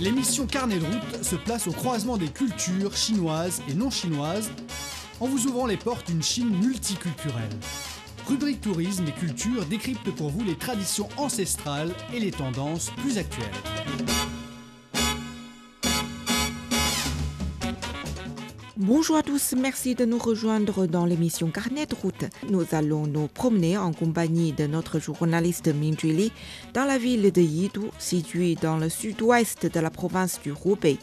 [0.00, 4.50] L'émission Carnet de route se place au croisement des cultures chinoises et non chinoises
[5.20, 7.50] en vous ouvrant les portes d'une Chine multiculturelle.
[8.26, 14.39] Rubrique Tourisme et Culture décrypte pour vous les traditions ancestrales et les tendances plus actuelles.
[18.82, 22.24] Bonjour à tous, merci de nous rejoindre dans l'émission Carnet de route.
[22.48, 26.32] Nous allons nous promener en compagnie de notre journaliste Ming Li
[26.72, 30.96] dans la ville de Yidu, située dans le sud-ouest de la province du Hubei.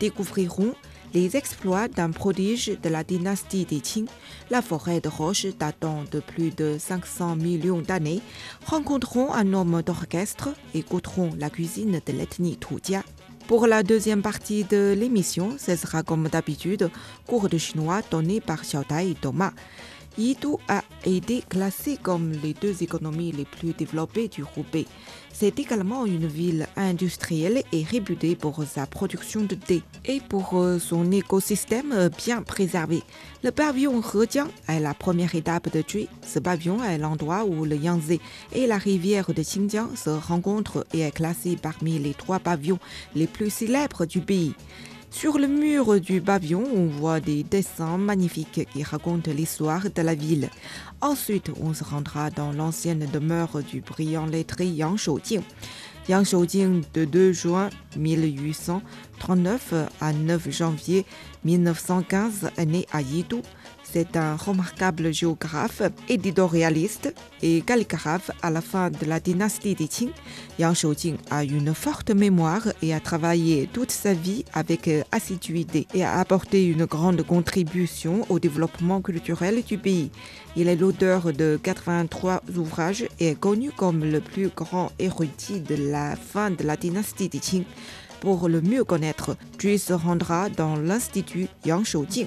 [0.00, 0.74] Découvrirons
[1.14, 4.08] les exploits d'un prodige de la dynastie des Qing,
[4.50, 8.22] la forêt de roches datant de plus de 500 millions d'années,
[8.66, 13.04] rencontrerons un homme d'orchestre et goûterons la cuisine de l'ethnie Tujia.
[13.50, 16.88] Pour la deuxième partie de l'émission, ce sera comme d'habitude
[17.26, 19.50] cours de chinois donné par Xiaotai et Thomas.
[20.20, 24.84] Yidu a été classé comme les deux économies les plus développées du Roubaix.
[25.32, 31.10] C'est également une ville industrielle et réputée pour sa production de thé et pour son
[31.10, 33.02] écosystème bien préservé.
[33.42, 36.08] Le pavillon Hejiang est la première étape de Zhui.
[36.22, 38.18] Ce pavillon est l'endroit où le Yangtze
[38.52, 42.78] et la rivière de Xinjiang se rencontrent et est classé parmi les trois pavillons
[43.14, 44.52] les plus célèbres du pays.
[45.10, 50.14] Sur le mur du pavillon, on voit des dessins magnifiques qui racontent l'histoire de la
[50.14, 50.48] ville.
[51.00, 55.42] Ensuite, on se rendra dans l'ancienne demeure du brillant lettré Yang Shoujing.
[56.08, 61.04] Yang Shoujing de 2 juin 1839 à 9 janvier
[61.44, 63.42] 1915 est né à Yidu.
[63.92, 70.10] C'est un remarquable géographe, éditorialiste et calligraphe à la fin de la dynastie des Qing.
[70.60, 76.04] Yang Shoujing a une forte mémoire et a travaillé toute sa vie avec assiduité et
[76.04, 80.12] a apporté une grande contribution au développement culturel du pays.
[80.54, 85.74] Il est l'auteur de 83 ouvrages et est connu comme le plus grand érudit de
[85.90, 87.64] la fin de la dynastie des Qing.
[88.20, 92.26] Pour le mieux connaître, Zhui se rendra dans l'institut Yang Shoujing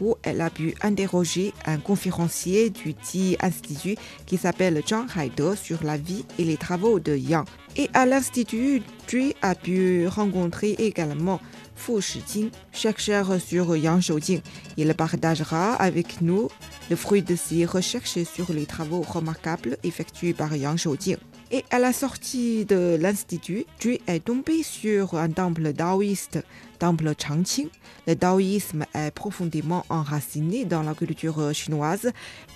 [0.00, 3.96] où elle a pu interroger un conférencier du dit institut
[4.26, 7.46] qui s'appelle Zhang Haide sur la vie et les travaux de Yang.
[7.76, 11.40] Et à l'institut, Zhui a pu rencontrer également
[11.74, 14.40] Fu Shijing, chercheur sur Yang Shoujing.
[14.76, 16.48] Il partagera avec nous
[16.88, 21.16] le fruit de ses recherches sur les travaux remarquables effectués par Yang Shoujing.
[21.54, 26.44] Et à la sortie de l'institut, Zhui est tombé sur un temple taoïste,
[26.80, 27.68] temple Changqing.
[28.08, 32.10] Le taoïsme est profondément enraciné dans la culture chinoise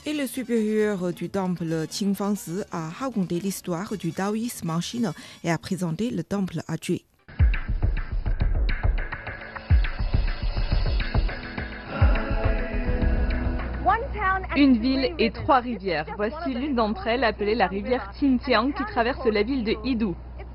[0.05, 5.13] et le supérieur du temple Qingfangzi a raconté l'histoire du taoïsme en Chine
[5.45, 7.05] et a présenté le temple à Zhui.
[14.59, 16.07] Une ville et trois rivières.
[16.17, 20.15] Voici l'une d'entre elles appelée la rivière Xinjiang qui traverse la ville de Yidu.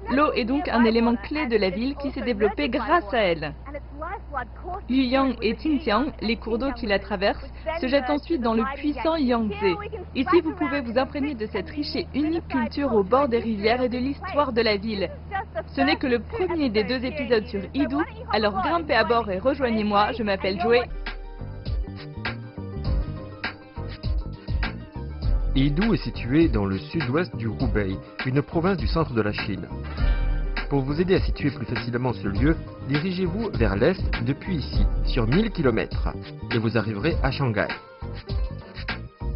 [0.09, 3.53] L'eau est donc un élément clé de la ville qui s'est développé grâce à elle.
[4.89, 7.49] Yuyang et Xinjiang, les cours d'eau qui la traversent,
[7.79, 9.77] se jettent ensuite dans le puissant Yangtze.
[10.15, 13.81] Ici, vous pouvez vous imprégner de cette riche et unique culture au bord des rivières
[13.81, 15.09] et de l'histoire de la ville.
[15.67, 17.95] Ce n'est que le premier des deux épisodes sur Yidu,
[18.33, 20.81] alors grimpez à bord et rejoignez-moi, je m'appelle Joey.
[25.55, 29.67] Yidu est situé dans le sud-ouest du Hubei, une province du centre de la Chine.
[30.67, 32.55] Pour vous aider à situer plus facilement ce lieu,
[32.89, 36.09] dirigez-vous vers l'est depuis ici, sur 1000 km,
[36.51, 37.67] et vous arriverez à Shanghai.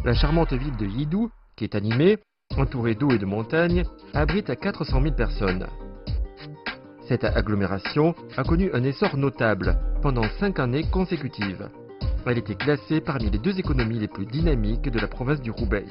[0.04, 2.18] La charmante ville de Yidu, qui est animée,
[2.56, 5.68] entourée d'eau et de montagnes, abrite à 400 000 personnes.
[7.06, 11.68] Cette agglomération a connu un essor notable pendant cinq années consécutives.
[12.28, 15.86] Elle était classée parmi les deux économies les plus dynamiques de la province du Hubei.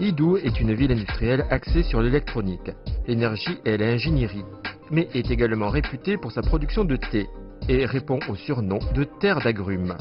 [0.00, 2.72] Yidu est une ville industrielle axée sur l'électronique,
[3.06, 4.44] l'énergie et l'ingénierie,
[4.90, 7.28] mais est également réputée pour sa production de thé
[7.68, 9.96] et répond au surnom de terre d'agrumes.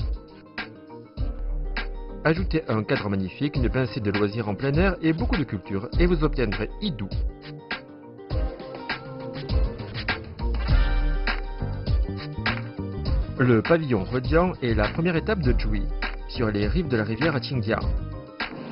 [2.23, 5.89] Ajoutez un cadre magnifique, une pincée de loisirs en plein air et beaucoup de culture
[5.99, 7.05] et vous obtiendrez Yidu.
[13.41, 15.81] Le pavillon Hejiang est la première étape de Zhui,
[16.27, 17.81] sur les rives de la rivière Xinjiang.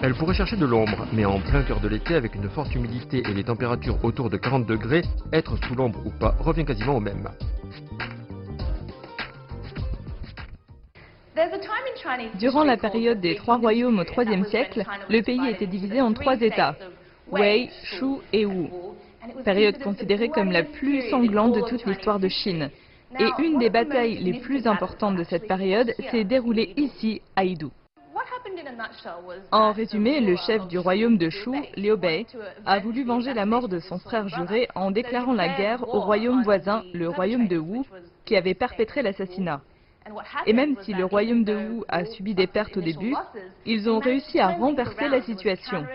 [0.04, 3.24] Elle pourrait chercher de l'ombre, mais en plein cœur de l'été, avec une forte humidité
[3.28, 5.02] et les températures autour de 40 degrés,
[5.34, 7.28] être sous l'ombre ou pas revient quasiment au même.
[12.40, 16.40] Durant la période des trois royaumes au IIIe siècle, le pays était divisé en trois
[16.40, 16.76] États,
[17.32, 18.68] Wei, Shu et Wu,
[19.44, 22.70] période considérée comme la plus sanglante de toute l'histoire de Chine.
[23.18, 27.68] Et une des batailles les plus importantes de cette période s'est déroulée ici, à Yidu.
[29.52, 32.26] En résumé, le chef du royaume de Shu, Liu Bei,
[32.66, 36.44] a voulu venger la mort de son frère juré en déclarant la guerre au royaume
[36.44, 37.82] voisin, le royaume de Wu,
[38.26, 39.62] qui avait perpétré l'assassinat.
[40.46, 43.16] Et même si le royaume de Wu a subi des pertes au début,
[43.66, 45.86] ils ont réussi à renverser la situation.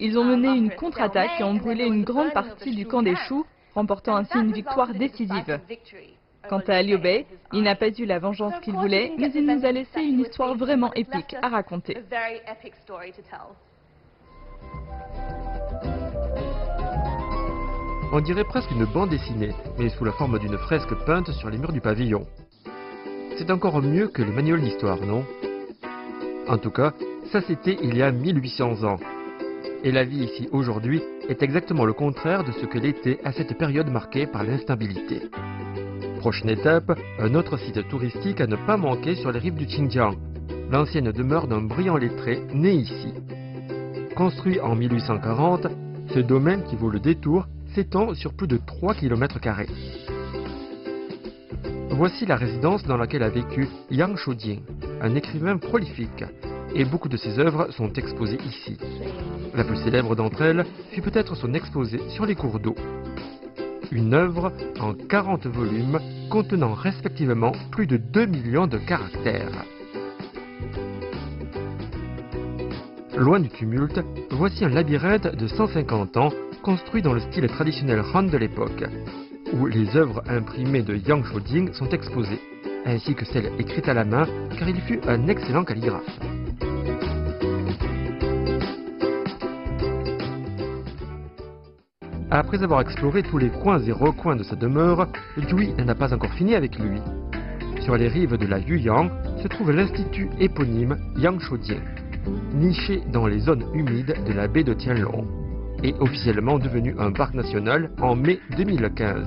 [0.00, 3.42] Ils ont mené une contre-attaque et ont brûlé une grande partie du camp des Shu,
[3.74, 5.60] remportant ainsi une victoire décisive.
[6.48, 9.64] Quant à Liu Bei, il n'a pas eu la vengeance qu'il voulait, mais il nous
[9.64, 11.98] a laissé une histoire vraiment épique à raconter.
[18.10, 21.58] On dirait presque une bande dessinée, mais sous la forme d'une fresque peinte sur les
[21.58, 22.26] murs du pavillon.
[23.36, 25.24] C'est encore mieux que le manuel d'histoire, non?
[26.48, 26.92] En tout cas,
[27.30, 28.98] ça c'était il y a 1800 ans.
[29.84, 33.56] Et la vie ici aujourd'hui est exactement le contraire de ce que l'était à cette
[33.58, 35.20] période marquée par l'instabilité.
[36.18, 40.16] Prochaine étape, un autre site touristique à ne pas manquer sur les rives du Xinjiang,
[40.70, 43.14] l'ancienne demeure d'un brillant lettré né ici.
[44.16, 45.68] Construit en 1840,
[46.12, 49.38] ce domaine qui vaut le détour s'étend sur plus de 3 km.
[51.90, 54.60] Voici la résidence dans laquelle a vécu Yang Shoujing,
[55.00, 56.24] un écrivain prolifique,
[56.74, 58.76] et beaucoup de ses œuvres sont exposées ici.
[59.54, 62.74] La plus célèbre d'entre elles fut peut-être son exposé sur les cours d'eau,
[63.92, 65.98] une œuvre en 40 volumes
[66.30, 69.64] contenant respectivement plus de 2 millions de caractères.
[73.16, 74.00] Loin du tumulte,
[74.30, 76.30] voici un labyrinthe de 150 ans
[76.62, 78.84] construit dans le style traditionnel Han de l'époque,
[79.54, 82.40] où les œuvres imprimées de Yang Shoujing sont exposées,
[82.84, 84.26] ainsi que celles écrites à la main,
[84.58, 86.18] car il fut un excellent calligraphe.
[92.38, 95.08] Après avoir exploré tous les coins et recoins de sa demeure,
[95.48, 97.00] Jui n'a pas encore fini avec lui.
[97.80, 99.10] Sur les rives de la Yuyang
[99.42, 101.80] se trouve l'institut éponyme Yangshuojing,
[102.54, 105.26] niché dans les zones humides de la baie de Tianlong,
[105.82, 109.26] et officiellement devenu un parc national en mai 2015.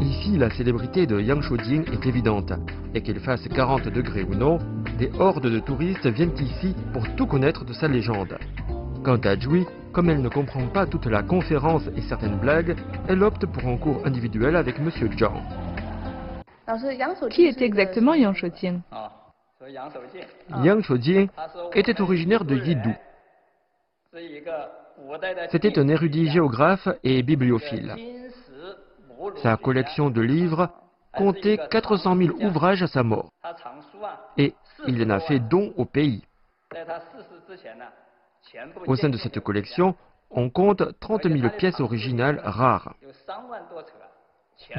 [0.00, 2.54] Ici, la célébrité de Yangshuojing est évidente,
[2.94, 4.56] et qu'il fasse 40 degrés ou non,
[4.98, 8.38] des hordes de touristes viennent ici pour tout connaître de sa légende.
[9.04, 9.66] Quant à Jui,
[9.96, 12.76] comme elle ne comprend pas toute la conférence et certaines blagues,
[13.08, 15.40] elle opte pour un cours individuel avec Monsieur Zhang.
[17.30, 18.80] Qui est exactement Yang Shoujing
[20.62, 21.28] Yang Shoujing
[21.72, 22.94] était originaire de Yidu.
[25.48, 27.94] C'était un érudit géographe et bibliophile.
[29.36, 30.68] Sa collection de livres
[31.14, 33.30] comptait 400 000 ouvrages à sa mort.
[34.36, 34.52] Et
[34.86, 36.22] il en a fait don au pays.
[38.86, 39.94] Au sein de cette collection,
[40.30, 42.94] on compte 30 000 pièces originales rares.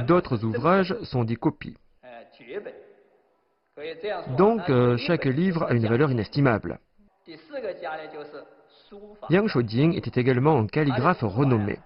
[0.08, 1.78] D'autres ouvrages sont des copies.
[4.38, 6.80] Donc, euh, chaque livre a une valeur inestimable.
[9.30, 11.78] Yang Shoujing était également un calligraphe renommé,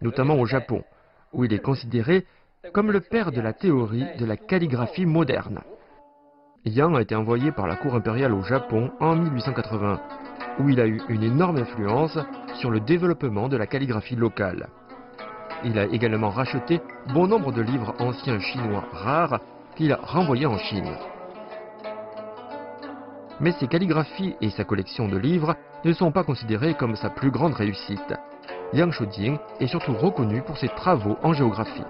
[0.00, 0.84] notamment au Japon,
[1.32, 2.26] où il est considéré
[2.72, 5.60] comme le père de la théorie de la calligraphie moderne.
[6.64, 10.00] Yang a été envoyé par la cour impériale au Japon en 1880
[10.58, 12.18] où il a eu une énorme influence
[12.54, 14.68] sur le développement de la calligraphie locale.
[15.64, 16.80] Il a également racheté
[17.12, 19.40] bon nombre de livres anciens chinois rares
[19.76, 20.96] qu'il a renvoyés en Chine.
[23.40, 27.30] Mais ses calligraphies et sa collection de livres ne sont pas considérés comme sa plus
[27.30, 28.14] grande réussite.
[28.72, 31.84] Yang Shoujing est surtout reconnu pour ses travaux en géographie.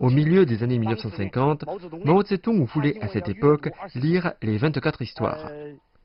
[0.00, 1.64] Au milieu des années 1950,
[2.04, 5.50] Mao Zedong voulait à cette époque lire les 24 histoires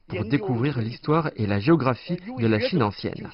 [0.08, 3.30] pour découvrir l'histoire et la géographie de la Chine ancienne.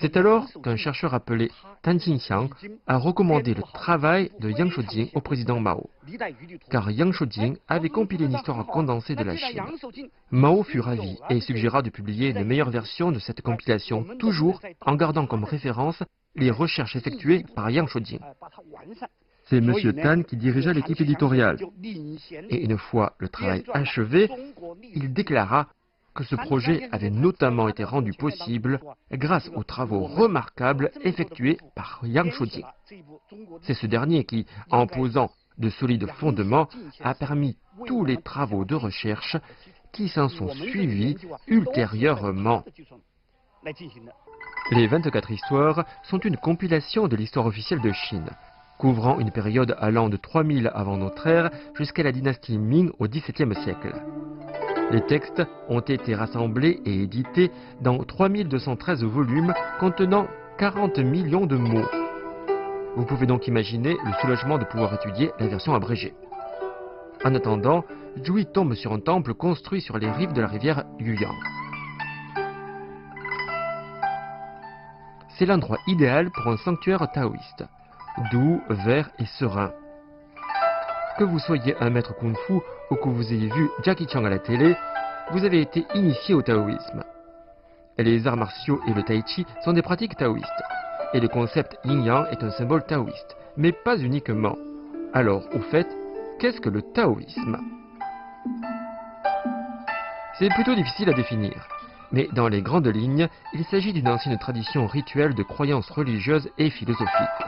[0.00, 1.50] C'est alors qu'un chercheur appelé
[1.82, 2.48] Tan Xinxiang
[2.86, 5.90] a recommandé le travail de Yang Shoujing au président Mao,
[6.70, 9.62] car Yang Shoujing avait compilé une histoire condensée de la Chine.
[10.30, 14.96] Mao fut ravi et suggéra de publier une meilleure version de cette compilation, toujours en
[14.96, 16.02] gardant comme référence
[16.34, 18.20] les recherches effectuées par Yang Shoujing.
[19.46, 19.74] C'est M.
[20.02, 21.58] Tan qui dirigea l'équipe éditoriale.
[22.50, 24.28] Et une fois le travail achevé,
[24.94, 25.68] il déclara
[26.14, 28.80] que ce projet avait notamment été rendu possible
[29.12, 32.64] grâce aux travaux remarquables effectués par Yang Shoujing.
[33.62, 36.68] C'est ce dernier qui, en posant de solides fondements,
[37.04, 39.36] a permis tous les travaux de recherche
[39.92, 42.64] qui s'en sont suivis ultérieurement.
[44.72, 48.30] Les 24 histoires sont une compilation de l'histoire officielle de Chine
[48.78, 53.54] couvrant une période allant de 3000 avant notre ère jusqu'à la dynastie Ming au XVIIe
[53.62, 53.94] siècle.
[54.90, 60.28] Les textes ont été rassemblés et édités dans 3213 volumes contenant
[60.58, 61.88] 40 millions de mots.
[62.96, 66.14] Vous pouvez donc imaginer le soulagement de pouvoir étudier la version abrégée.
[67.24, 67.84] En attendant,
[68.22, 71.34] Jui tombe sur un temple construit sur les rives de la rivière Yuyang.
[75.38, 77.64] C'est l'endroit idéal pour un sanctuaire taoïste,
[78.30, 79.72] doux, vert et serein.
[81.18, 84.38] Que vous soyez un maître kung-fu ou que vous ayez vu Jackie Chan à la
[84.38, 84.76] télé,
[85.32, 87.02] vous avez été initié au taoïsme.
[87.98, 90.62] Les arts martiaux et le tai chi sont des pratiques taoïstes,
[91.14, 94.56] et le concept yin-yang est un symbole taoïste, mais pas uniquement.
[95.14, 95.88] Alors, au fait,
[96.38, 97.58] qu'est-ce que le taoïsme?
[100.38, 101.66] C'est plutôt difficile à définir,
[102.12, 106.68] mais dans les grandes lignes, il s'agit d'une ancienne tradition rituelle de croyances religieuses et
[106.68, 107.46] philosophiques.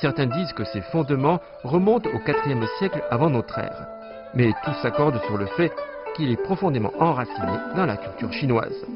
[0.00, 3.86] Certains disent que ses fondements remontent au IVe siècle avant notre ère,
[4.34, 5.72] mais tous s'accordent sur le fait
[6.14, 8.86] qu'il est profondément enraciné dans la culture chinoise.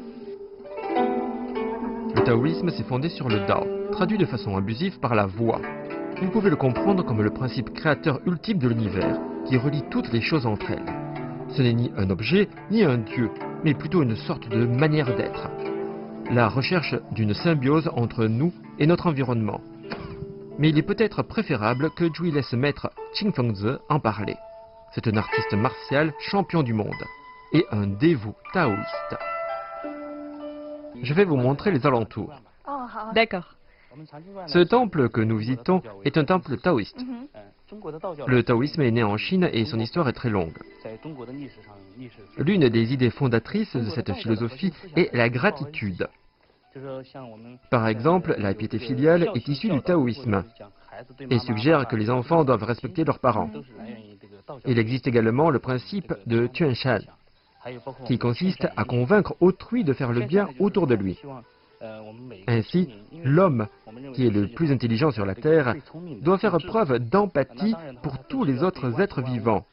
[2.15, 5.61] Le taoïsme s'est fondé sur le Dao, traduit de façon abusive par la voix.
[6.21, 10.21] Vous pouvez le comprendre comme le principe créateur ultime de l'univers, qui relie toutes les
[10.21, 10.93] choses entre elles.
[11.49, 13.31] Ce n'est ni un objet, ni un dieu,
[13.63, 15.49] mais plutôt une sorte de manière d'être.
[16.31, 19.61] La recherche d'une symbiose entre nous et notre environnement.
[20.61, 24.35] Mais il est peut-être préférable que Jui laisse maître Qing Fengzi en parler.
[24.93, 27.03] C'est un artiste martial champion du monde
[27.51, 29.17] et un dévot taoïste.
[31.01, 32.31] Je vais vous montrer les alentours.
[33.15, 33.55] D'accord.
[34.45, 37.03] Ce temple que nous visitons est un temple taoïste.
[38.27, 40.59] Le taoïsme est né en Chine et son histoire est très longue.
[42.37, 46.07] L'une des idées fondatrices de cette philosophie est la gratitude.
[47.69, 50.43] Par exemple, la piété filiale est issue du taoïsme
[51.29, 53.49] et suggère que les enfants doivent respecter leurs parents.
[54.65, 56.99] Il existe également le principe de Tuanshan,
[58.05, 61.19] qui consiste à convaincre autrui de faire le bien autour de lui.
[62.47, 63.67] Ainsi, l'homme,
[64.13, 65.75] qui est le plus intelligent sur la Terre,
[66.21, 69.65] doit faire preuve d'empathie pour tous les autres êtres vivants,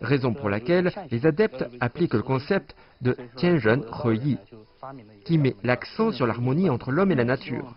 [0.00, 4.38] raison pour laquelle les adeptes appliquent le concept de Tianzhen Heyi,
[5.24, 7.74] qui met l'accent sur l'harmonie entre l'homme et la nature.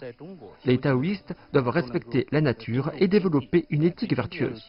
[0.65, 4.65] Les taoïstes doivent respecter la nature et développer une éthique vertueuse.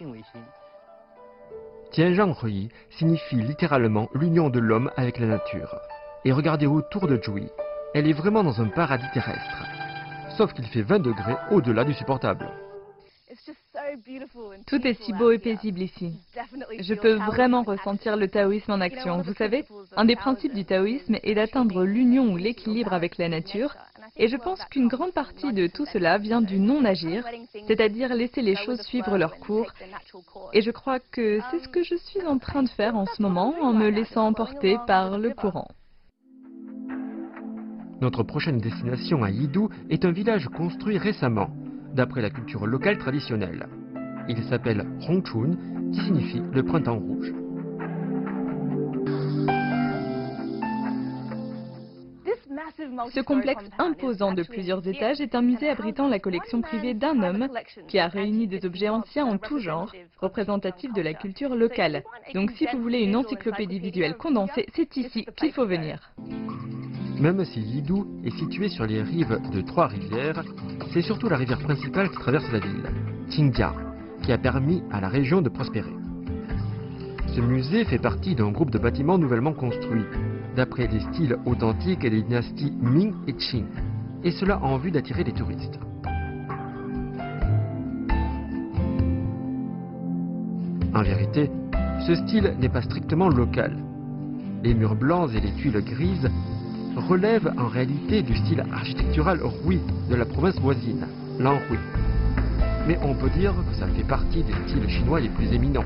[1.93, 5.77] Tianzhen Heyi signifie littéralement l'union de l'homme avec la nature.
[6.25, 7.49] Et regardez autour de Jui,
[7.95, 9.65] elle est vraiment dans un paradis terrestre.
[10.37, 12.51] Sauf qu'il fait 20 degrés au-delà du supportable.
[14.67, 16.13] Tout est si beau et paisible ici.
[16.79, 19.23] Je peux vraiment ressentir le taoïsme en action.
[19.23, 19.65] Vous savez,
[19.97, 23.75] un des principes du taoïsme est d'atteindre l'union ou l'équilibre avec la nature.
[24.17, 27.25] Et je pense qu'une grande partie de tout cela vient du non-agir,
[27.67, 29.73] c'est-à-dire laisser les choses suivre leur cours.
[30.53, 33.23] Et je crois que c'est ce que je suis en train de faire en ce
[33.23, 35.69] moment en me laissant emporter par le courant.
[38.01, 41.49] Notre prochaine destination à Yidu est un village construit récemment,
[41.95, 43.67] d'après la culture locale traditionnelle.
[44.29, 45.57] Il s'appelle Hongchun,
[45.93, 47.33] qui signifie le printemps rouge.
[53.13, 57.49] Ce complexe imposant de plusieurs étages est un musée abritant la collection privée d'un homme
[57.89, 62.03] qui a réuni des objets anciens en tout genre, représentatifs de la culture locale.
[62.35, 66.13] Donc si vous voulez une encyclopédie visuelle condensée, c'est ici qu'il faut venir.
[67.21, 70.43] Même si Yidu est situé sur les rives de trois rivières,
[70.93, 72.91] c'est surtout la rivière principale qui traverse la ville,
[73.31, 73.73] Qingjia,
[74.23, 75.95] qui a permis à la région de prospérer.
[77.29, 80.07] Ce musée fait partie d'un groupe de bâtiments nouvellement construits,
[80.57, 83.67] d'après les styles authentiques des dynasties Ming et Qing,
[84.25, 85.79] et cela en vue d'attirer les touristes.
[90.95, 91.51] En vérité,
[92.07, 93.77] ce style n'est pas strictement local.
[94.65, 96.31] Les murs blancs et les tuiles grises
[96.97, 101.07] relèvent en réalité du style architectural Hui de la province voisine,
[101.39, 101.79] l'Anhui.
[102.87, 105.85] Mais on peut dire que ça fait partie des styles chinois les plus éminents.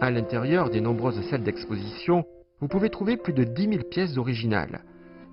[0.00, 2.24] À l'intérieur des nombreuses salles d'exposition,
[2.60, 4.80] vous pouvez trouver plus de 10 000 pièces originales,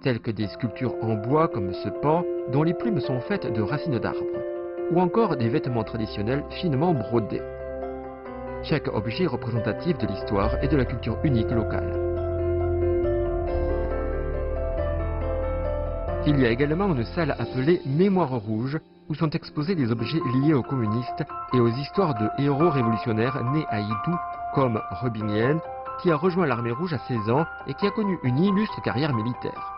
[0.04, 3.62] telles que des sculptures en bois comme ce pan dont les plumes sont faites de
[3.64, 4.26] racines d'arbres,
[4.92, 7.42] ou encore des vêtements traditionnels finement brodés.
[8.62, 12.00] Chaque objet représentatif de l'histoire et de la culture unique locale.
[16.28, 18.78] Il y a également une salle appelée Mémoire rouge,
[19.10, 21.24] où sont exposés des objets liés aux communistes
[21.54, 24.16] et aux histoires de héros révolutionnaires nés à Yidu
[24.54, 25.60] comme Robin Yen,
[26.02, 29.14] qui a rejoint l'armée rouge à 16 ans et qui a connu une illustre carrière
[29.14, 29.76] militaire.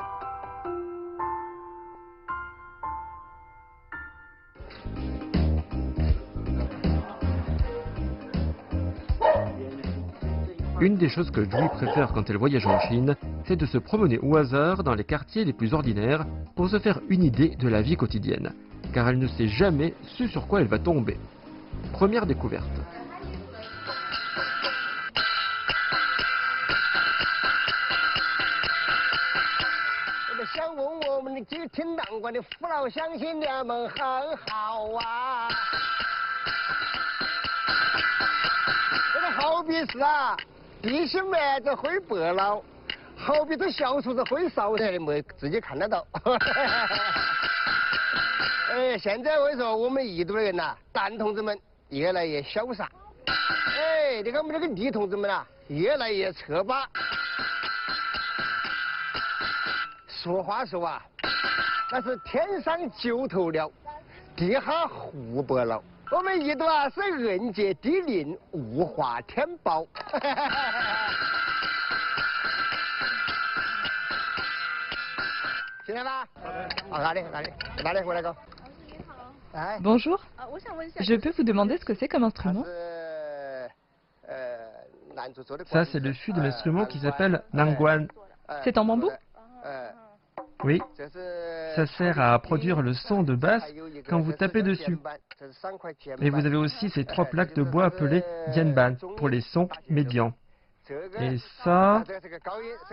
[10.81, 14.17] Une des choses que Julie préfère quand elle voyage en Chine, c'est de se promener
[14.17, 17.83] au hasard dans les quartiers les plus ordinaires pour se faire une idée de la
[17.83, 18.51] vie quotidienne,
[18.93, 21.17] car elle ne sait jamais ce sur quoi elle va tomber.
[21.93, 22.63] Première découverte.
[30.53, 33.97] 想问我们的几听当官的父老乡亲们很
[34.47, 35.47] 好啊！
[39.13, 40.35] 这个好比是啊，
[40.81, 42.61] 地心丸子会白老，
[43.15, 46.05] 好比这小厨子会烧菜，没自己看得到。
[48.71, 52.89] 哎，现在我跟你说，我们宜都的人呐，男同志们越来越潇洒。
[53.25, 56.87] 哎，你看我们这个女同志们啊，越来越侧把。
[60.07, 61.01] 俗话说啊，
[61.91, 63.69] 那是天上九头鸟，
[64.35, 65.81] 地下胡白老。
[66.11, 69.85] 我们宜都啊是人杰地灵，物化天宝。
[75.90, 76.26] 进来吧。
[76.90, 78.34] 好，哪里哪里哪里回来个？
[79.52, 79.78] 哎。
[79.80, 80.20] Bonjour.
[81.00, 82.64] Je peux vous demander ce que c'est comme instrument
[85.66, 88.08] Ça, c'est le fût de l'instrument qui s'appelle Nangguan.
[88.64, 89.10] C'est en bambou
[90.64, 90.80] oui,
[91.74, 93.62] ça sert à produire le son de basse
[94.08, 94.98] quand vous tapez dessus.
[96.20, 100.32] Et vous avez aussi ces trois plaques de bois appelées Dianban pour les sons médians.
[101.20, 102.02] Et ça...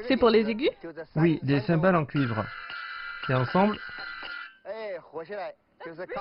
[0.08, 0.72] C'est pour les aigus
[1.16, 2.44] Oui, des cymbales en cuivre.
[3.29, 3.77] Et ensemble...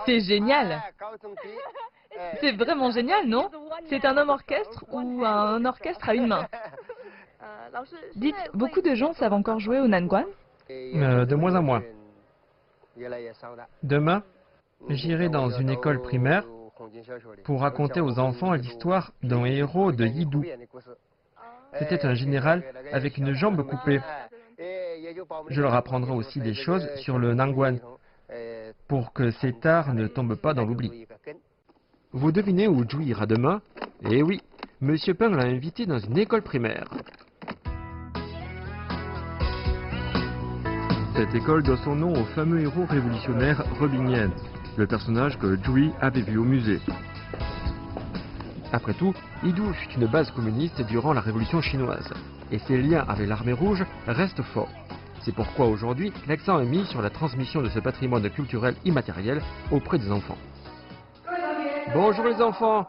[0.05, 0.81] C'est génial.
[2.39, 3.49] C'est vraiment génial, non?
[3.89, 6.47] C'est un homme orchestre ou un orchestre à une main?
[8.15, 10.25] Dites, beaucoup de gens savent encore jouer au nanguan.
[10.69, 11.83] Euh, de moins en moins.
[13.83, 14.23] Demain,
[14.89, 16.43] j'irai dans une école primaire
[17.43, 20.43] pour raconter aux enfants l'histoire d'un héros de Yidou.
[21.77, 23.99] C'était un général avec une jambe coupée.
[24.57, 27.79] Je leur apprendrai aussi des choses sur le Nangwan
[28.87, 31.07] pour que cet art ne tombe pas dans l'oubli.
[32.11, 33.61] Vous devinez où Ju ira demain?
[34.09, 34.41] Eh oui,
[34.81, 36.87] Monsieur Peng l'a invité dans une école primaire.
[41.15, 44.31] Cette école doit son nom au fameux héros révolutionnaire Robin
[44.77, 46.79] le personnage que Dewey avait vu au musée.
[48.71, 52.13] Après tout, Idou fut une base communiste durant la révolution chinoise,
[52.51, 54.69] et ses liens avec l'armée rouge restent forts.
[55.21, 59.99] C'est pourquoi aujourd'hui, l'accent est mis sur la transmission de ce patrimoine culturel immatériel auprès
[59.99, 60.37] des enfants.
[61.93, 62.87] Bonjour les enfants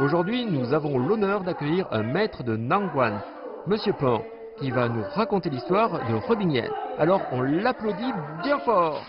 [0.00, 3.20] Aujourd'hui, nous avons l'honneur d'accueillir un maître de Nangwan,
[3.66, 4.22] Monsieur Pan,
[4.58, 6.70] qui va nous raconter l'histoire de Robin Yen.
[6.98, 8.12] Alors on l'applaudit
[8.44, 9.02] bien fort.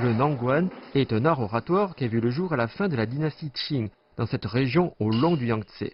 [0.00, 2.96] Le Nangguan est un art oratoire qui a vu le jour à la fin de
[2.96, 5.90] la dynastie Qing, dans cette région au long du Yangtze.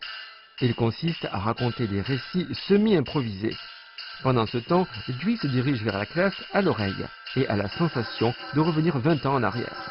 [0.61, 3.55] Il consiste à raconter des récits semi-improvisés.
[4.23, 4.87] Pendant ce temps,
[5.21, 7.07] Dui se dirige vers la classe à l'oreille
[7.37, 9.91] et à la sensation de revenir 20 ans en arrière.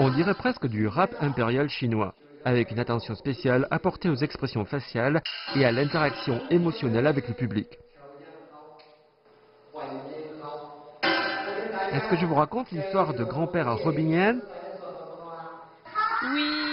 [0.00, 5.22] On dirait presque du rap impérial chinois, avec une attention spéciale apportée aux expressions faciales
[5.56, 7.78] et à l'interaction émotionnelle avec le public.
[11.92, 14.40] Est-ce que je vous raconte l'histoire de grand-père Robin
[16.34, 16.68] Oui.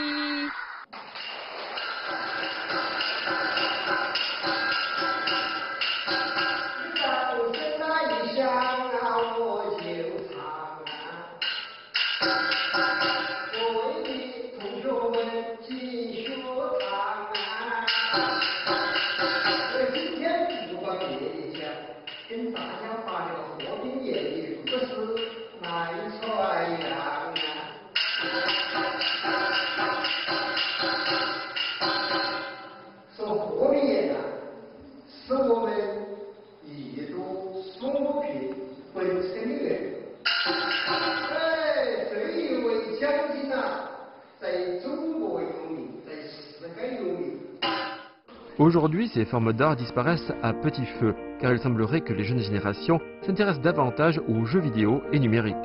[49.16, 53.64] Ces formes d'art disparaissent à petit feu, car il semblerait que les jeunes générations s'intéressent
[53.64, 55.56] davantage aux jeux vidéo et numériques.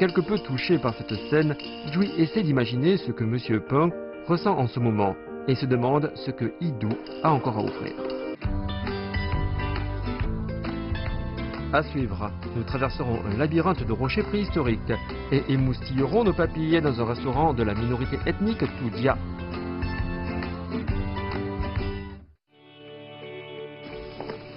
[0.00, 1.54] Quelque peu touché par cette scène,
[1.92, 3.60] Jui essaie d'imaginer ce que M.
[3.60, 3.92] Peng
[4.26, 5.14] ressent en ce moment
[5.46, 6.88] et se demande ce que Idou
[7.22, 7.92] a encore à offrir.
[11.72, 14.92] À suivre, nous traverserons un labyrinthe de rochers préhistoriques
[15.30, 19.16] et émoustillerons nos papillets dans un restaurant de la minorité ethnique Tudia.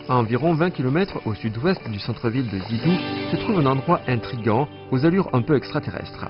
[0.10, 2.98] À environ 20 km au sud-ouest du centre-ville de Yidou
[3.32, 6.26] se trouve un endroit intrigant aux allures un peu extraterrestres.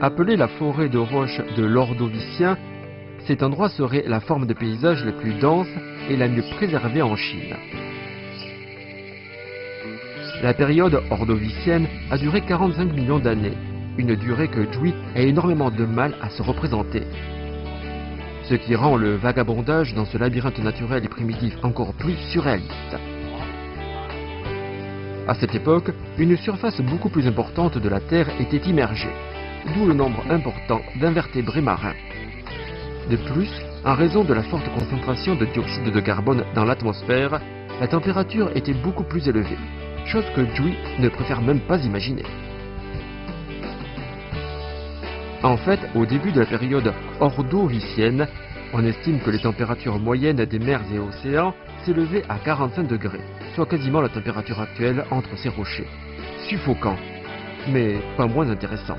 [0.00, 2.58] Appelé la forêt de roches de l'Ordovicien,
[3.28, 5.68] cet endroit serait la forme de paysage la plus dense
[6.08, 7.54] et la mieux préservée en Chine.
[10.42, 13.56] La période ordovicienne a duré 45 millions d'années,
[13.98, 17.04] une durée que Dewey a énormément de mal à se représenter.
[18.50, 22.96] Ce qui rend le vagabondage dans ce labyrinthe naturel et primitif encore plus surréaliste.
[25.28, 29.14] À cette époque, une surface beaucoup plus importante de la Terre était immergée,
[29.72, 31.94] d'où le nombre important d'invertébrés marins.
[33.08, 33.52] De plus,
[33.84, 37.40] en raison de la forte concentration de dioxyde de carbone dans l'atmosphère,
[37.80, 39.58] la température était beaucoup plus élevée,
[40.06, 42.24] chose que Dewey ne préfère même pas imaginer.
[45.42, 48.28] En fait, au début de la période ordovicienne,
[48.74, 53.20] on estime que les températures moyennes des mers et océans s'élevaient à 45 degrés,
[53.54, 55.88] soit quasiment la température actuelle entre ces rochers.
[56.46, 56.96] Suffocant,
[57.68, 58.96] mais pas moins intéressant.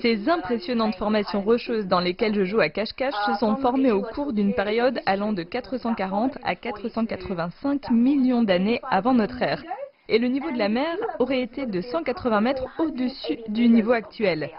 [0.00, 4.32] Ces impressionnantes formations rocheuses dans lesquelles je joue à cache-cache se sont formées au cours
[4.32, 9.62] d'une période allant de 440 à 485 millions d'années avant notre ère.
[10.08, 14.50] Et le niveau de la mer aurait été de 180 mètres au-dessus du niveau actuel.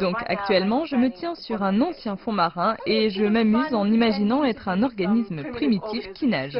[0.00, 4.44] Donc actuellement, je me tiens sur un ancien fond marin et je m'amuse en imaginant
[4.44, 6.58] être un organisme primitif qui nage.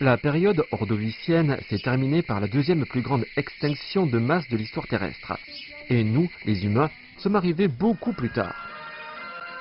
[0.00, 4.86] La période ordovicienne s'est terminée par la deuxième plus grande extinction de masse de l'histoire
[4.86, 5.36] terrestre.
[5.90, 8.54] Et nous, les humains, sommes arrivés beaucoup plus tard.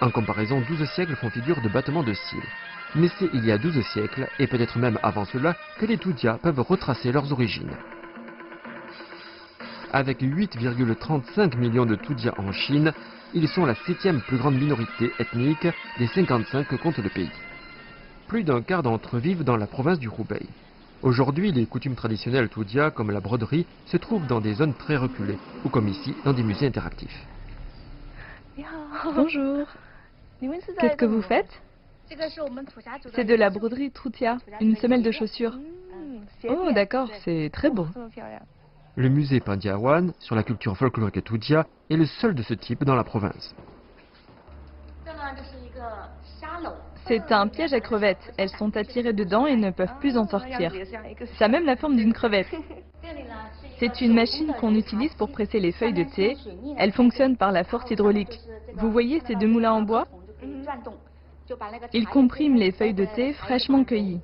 [0.02, 2.50] En comparaison, 12 siècles font figure de battements de cils.
[2.96, 6.38] Mais c'est il y a 12 siècles, et peut-être même avant cela, que les Toudias
[6.38, 7.76] peuvent retracer leurs origines.
[9.95, 12.91] Avec 8,35 millions de Toudias en Chine,
[13.36, 15.67] ils sont la septième plus grande minorité ethnique
[15.99, 17.29] des 55 que compte le pays.
[18.27, 20.47] Plus d'un quart d'entre eux vivent dans la province du Hubei.
[21.03, 25.38] Aujourd'hui, les coutumes traditionnelles Toudia, comme la broderie, se trouvent dans des zones très reculées,
[25.63, 27.27] ou comme ici, dans des musées interactifs.
[29.13, 29.67] Bonjour.
[30.79, 31.62] Qu'est-ce que vous faites?
[33.13, 35.60] C'est de la broderie Troutia, une semelle de chaussures.
[36.49, 37.86] Oh, d'accord, c'est très beau.
[38.95, 42.95] Le musée Pandiawan, sur la culture folklorique Toudia, est le seul de ce type dans
[42.95, 43.56] la province.
[47.08, 48.34] C'est un piège à crevettes.
[48.38, 50.71] Elles sont attirées dedans et ne peuvent plus en sortir.
[51.39, 52.53] Ça a même la forme d'une crevette.
[53.79, 56.38] C'est une machine qu'on utilise pour presser les feuilles de thé.
[56.77, 58.39] Elle fonctionne par la force hydraulique.
[58.75, 60.08] Vous voyez ces deux moulins en bois?
[61.93, 64.21] Ils compriment les feuilles de thé fraîchement cueillies.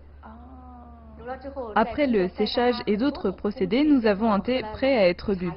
[1.76, 5.52] Après le séchage et d'autres procédés, nous avons un thé prêt à être bu.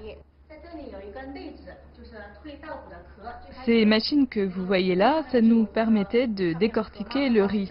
[3.65, 7.71] Ces machines que vous voyez là, ça nous permettait de décortiquer le riz.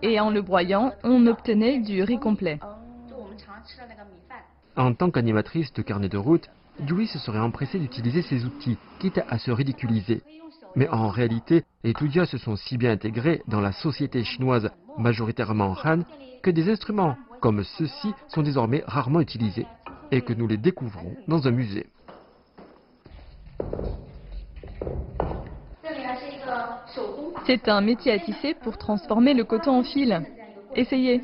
[0.00, 2.60] Et en le broyant, on obtenait du riz complet.
[4.76, 6.48] En tant qu'animatrice de carnet de route,
[6.80, 10.22] Dewey se serait empressée d'utiliser ces outils, quitte à se ridiculiser.
[10.74, 15.76] Mais en réalité, les Toudias se sont si bien intégrés dans la société chinoise majoritairement
[15.84, 16.00] Han
[16.42, 19.66] que des instruments comme ceux-ci sont désormais rarement utilisés
[20.10, 21.86] et que nous les découvrons dans un musée.
[27.46, 30.22] C'est un métier à tisser pour transformer le coton en fil.
[30.76, 31.22] Essayez.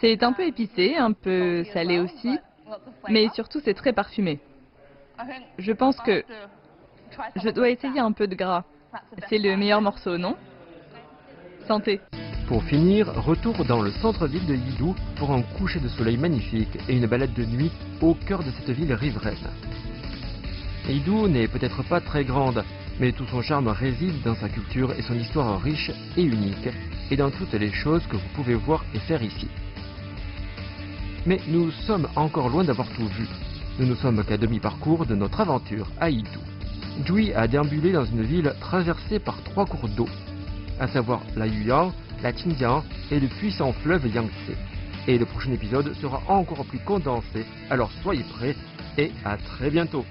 [0.00, 2.38] C'est un peu épicé, un peu salé aussi,
[3.10, 4.40] mais surtout c'est très parfumé.
[5.58, 6.24] Je pense que
[7.36, 8.64] je dois essayer un peu de gras.
[9.28, 10.34] C'est le meilleur morceau, non?
[11.68, 12.00] Santé.
[12.48, 16.96] Pour finir, retour dans le centre-ville de Yidou pour un coucher de soleil magnifique et
[16.96, 19.50] une balade de nuit au cœur de cette ville riveraine.
[20.88, 22.64] Yidou n'est peut-être pas très grande,
[23.02, 26.68] mais tout son charme réside dans sa culture et son histoire riche et unique,
[27.10, 29.48] et dans toutes les choses que vous pouvez voir et faire ici.
[31.26, 33.26] Mais nous sommes encore loin d'avoir tout vu.
[33.80, 36.38] Nous ne sommes qu'à demi-parcours de notre aventure à Yidou.
[37.04, 40.08] Dewey a déambulé dans une ville traversée par trois cours d'eau,
[40.78, 44.56] à savoir la Yuyan, la Qingjiang et le puissant fleuve Yangtze.
[45.08, 48.54] Et le prochain épisode sera encore plus condensé, alors soyez prêts
[48.96, 50.04] et à très bientôt